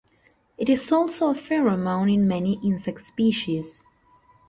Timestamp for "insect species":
2.65-3.83